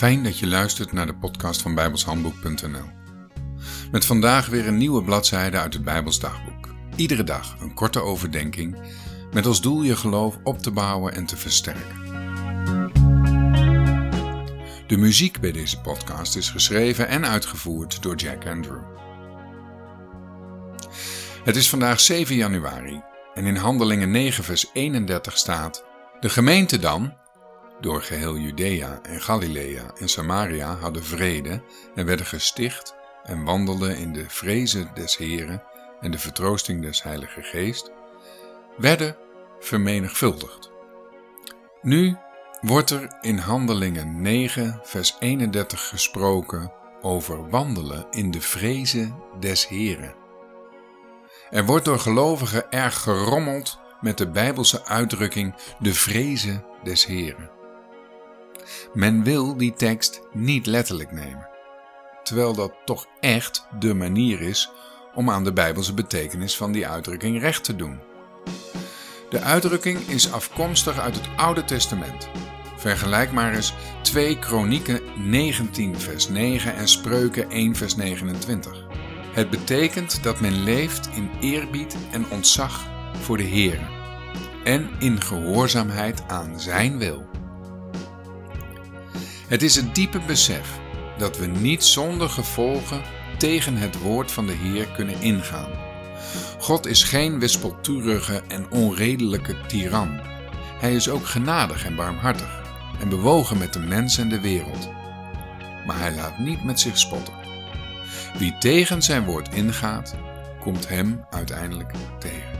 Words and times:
Fijn 0.00 0.22
dat 0.22 0.38
je 0.38 0.46
luistert 0.46 0.92
naar 0.92 1.06
de 1.06 1.14
podcast 1.14 1.62
van 1.62 1.74
bijbelshandboek.nl. 1.74 2.90
Met 3.90 4.04
vandaag 4.04 4.46
weer 4.46 4.66
een 4.66 4.76
nieuwe 4.76 5.04
bladzijde 5.04 5.58
uit 5.58 5.74
het 5.74 5.84
Bijbels 5.84 6.20
dagboek. 6.20 6.68
Iedere 6.96 7.24
dag 7.24 7.56
een 7.60 7.74
korte 7.74 8.00
overdenking 8.00 8.78
met 9.32 9.46
als 9.46 9.60
doel 9.60 9.82
je 9.82 9.96
geloof 9.96 10.38
op 10.42 10.58
te 10.58 10.70
bouwen 10.70 11.14
en 11.14 11.26
te 11.26 11.36
versterken. 11.36 11.98
De 14.86 14.96
muziek 14.96 15.40
bij 15.40 15.52
deze 15.52 15.80
podcast 15.80 16.36
is 16.36 16.50
geschreven 16.50 17.08
en 17.08 17.26
uitgevoerd 17.26 18.02
door 18.02 18.16
Jack 18.16 18.46
Andrew. 18.46 18.82
Het 21.44 21.56
is 21.56 21.68
vandaag 21.68 22.00
7 22.00 22.36
januari 22.36 23.02
en 23.34 23.46
in 23.46 23.56
Handelingen 23.56 24.10
9 24.10 24.44
vers 24.44 24.70
31 24.72 25.38
staat: 25.38 25.84
De 26.20 26.28
gemeente 26.28 26.78
dan, 26.78 27.19
door 27.80 28.02
geheel 28.02 28.36
Judea 28.36 29.00
en 29.02 29.20
Galilea 29.20 29.92
en 29.98 30.08
Samaria 30.08 30.76
hadden 30.76 31.04
vrede 31.04 31.62
en 31.94 32.06
werden 32.06 32.26
gesticht 32.26 32.94
en 33.24 33.44
wandelden 33.44 33.96
in 33.96 34.12
de 34.12 34.24
vrezen 34.28 34.90
des 34.94 35.16
Heren 35.16 35.62
en 36.00 36.10
de 36.10 36.18
vertroosting 36.18 36.82
des 36.82 37.02
Heilige 37.02 37.42
Geest, 37.42 37.92
werden 38.76 39.16
vermenigvuldigd. 39.60 40.70
Nu 41.82 42.16
wordt 42.60 42.90
er 42.90 43.18
in 43.20 43.38
Handelingen 43.38 44.22
9, 44.22 44.80
vers 44.82 45.16
31 45.18 45.88
gesproken 45.88 46.72
over 47.00 47.50
wandelen 47.50 48.06
in 48.10 48.30
de 48.30 48.40
vrezen 48.40 49.14
des 49.40 49.68
Heren. 49.68 50.14
Er 51.50 51.64
wordt 51.64 51.84
door 51.84 51.98
gelovigen 51.98 52.70
erg 52.70 53.02
gerommeld 53.02 53.78
met 54.00 54.18
de 54.18 54.30
Bijbelse 54.30 54.84
uitdrukking 54.84 55.54
de 55.78 55.94
vrezen 55.94 56.64
des 56.82 57.06
Heren. 57.06 57.59
Men 58.94 59.24
wil 59.24 59.56
die 59.56 59.72
tekst 59.72 60.20
niet 60.32 60.66
letterlijk 60.66 61.12
nemen, 61.12 61.48
terwijl 62.22 62.54
dat 62.54 62.72
toch 62.84 63.06
echt 63.20 63.66
de 63.78 63.94
manier 63.94 64.40
is 64.40 64.70
om 65.14 65.30
aan 65.30 65.44
de 65.44 65.52
Bijbelse 65.52 65.94
betekenis 65.94 66.56
van 66.56 66.72
die 66.72 66.88
uitdrukking 66.88 67.40
recht 67.40 67.64
te 67.64 67.76
doen. 67.76 67.98
De 69.30 69.40
uitdrukking 69.40 69.98
is 69.98 70.32
afkomstig 70.32 70.98
uit 70.98 71.14
het 71.14 71.28
Oude 71.36 71.64
Testament. 71.64 72.28
Vergelijk 72.76 73.32
maar 73.32 73.54
eens 73.54 73.74
2 74.02 74.38
Kronieken 74.38 75.00
19 75.16 76.00
vers 76.00 76.28
9 76.28 76.74
en 76.74 76.88
Spreuken 76.88 77.50
1 77.50 77.76
vers 77.76 77.96
29. 77.96 78.86
Het 79.32 79.50
betekent 79.50 80.22
dat 80.22 80.40
men 80.40 80.62
leeft 80.62 81.08
in 81.14 81.30
eerbied 81.40 81.96
en 82.10 82.30
ontzag 82.30 82.86
voor 83.20 83.36
de 83.36 83.42
Heer 83.42 83.98
en 84.64 84.90
in 84.98 85.20
gehoorzaamheid 85.20 86.22
aan 86.28 86.60
Zijn 86.60 86.98
wil. 86.98 87.28
Het 89.50 89.62
is 89.62 89.76
het 89.76 89.94
diepe 89.94 90.20
besef 90.26 90.78
dat 91.18 91.38
we 91.38 91.46
niet 91.46 91.84
zonder 91.84 92.28
gevolgen 92.28 93.02
tegen 93.38 93.76
het 93.76 93.98
woord 93.98 94.32
van 94.32 94.46
de 94.46 94.52
Heer 94.52 94.86
kunnen 94.86 95.20
ingaan. 95.20 95.70
God 96.58 96.86
is 96.86 97.02
geen 97.02 97.38
wispelturige 97.38 98.42
en 98.48 98.70
onredelijke 98.70 99.56
tiran. 99.66 100.20
Hij 100.78 100.94
is 100.94 101.08
ook 101.08 101.26
genadig 101.26 101.84
en 101.84 101.96
barmhartig 101.96 102.62
en 103.00 103.08
bewogen 103.08 103.58
met 103.58 103.72
de 103.72 103.80
mens 103.80 104.18
en 104.18 104.28
de 104.28 104.40
wereld. 104.40 104.88
Maar 105.86 105.98
hij 105.98 106.14
laat 106.14 106.38
niet 106.38 106.64
met 106.64 106.80
zich 106.80 106.98
spotten. 106.98 107.34
Wie 108.38 108.58
tegen 108.58 109.02
zijn 109.02 109.24
woord 109.24 109.54
ingaat, 109.54 110.14
komt 110.60 110.88
hem 110.88 111.24
uiteindelijk 111.30 111.92
tegen. 112.18 112.58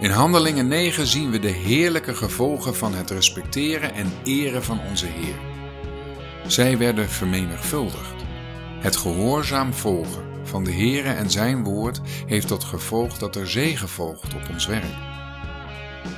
In 0.00 0.10
Handelingen 0.10 0.68
9 0.68 1.06
zien 1.06 1.30
we 1.30 1.38
de 1.38 1.48
heerlijke 1.48 2.14
gevolgen 2.14 2.76
van 2.76 2.94
het 2.94 3.10
respecteren 3.10 3.94
en 3.94 4.12
eren 4.24 4.64
van 4.64 4.80
onze 4.88 5.06
Heer. 5.06 5.49
Zij 6.50 6.78
werden 6.78 7.08
vermenigvuldigd. 7.08 8.22
Het 8.80 8.96
gehoorzaam 8.96 9.74
volgen 9.74 10.24
van 10.42 10.64
de 10.64 10.72
Heere 10.72 11.08
en 11.08 11.30
zijn 11.30 11.64
woord 11.64 12.00
heeft 12.26 12.46
tot 12.46 12.64
gevolg 12.64 13.18
dat 13.18 13.36
er 13.36 13.48
zegen 13.48 13.88
volgt 13.88 14.34
op 14.34 14.48
ons 14.52 14.66
werk. 14.66 14.96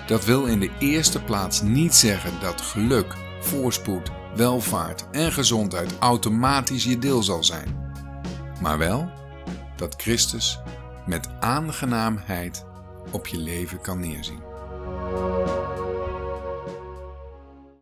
Dat 0.07 0.25
wil 0.25 0.45
in 0.45 0.61
de 0.61 0.71
eerste 0.79 1.23
plaats 1.23 1.63
niet 1.63 1.95
zeggen 1.95 2.33
dat 2.41 2.61
geluk, 2.61 3.15
voorspoed, 3.41 4.11
welvaart 4.37 5.07
en 5.11 5.33
gezondheid 5.33 5.99
automatisch 5.99 6.85
je 6.85 6.99
deel 6.99 7.23
zal 7.23 7.45
zijn, 7.45 7.93
maar 8.61 8.79
wel 8.79 9.11
dat 9.77 9.95
Christus 9.97 10.61
met 11.07 11.29
aangenaamheid 11.41 12.65
op 13.11 13.27
je 13.27 13.39
leven 13.39 13.81
kan 13.81 14.01
neerzien. 14.01 14.43